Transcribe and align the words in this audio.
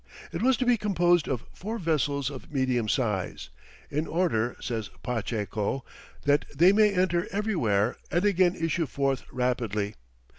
It 0.33 0.41
was 0.41 0.57
to 0.57 0.65
be 0.65 0.77
composed 0.77 1.27
of 1.27 1.45
four 1.53 1.77
vessels 1.77 2.31
of 2.31 2.51
medium 2.51 2.89
size, 2.89 3.51
"in 3.91 4.07
order," 4.07 4.55
says 4.59 4.89
Pacheco, 5.03 5.85
"that 6.23 6.45
they 6.55 6.71
may 6.73 6.91
enter 6.91 7.27
everywhere 7.31 7.97
and 8.09 8.25
again 8.25 8.55
issue 8.55 8.87
forth 8.87 9.23
rapidly." 9.31 9.93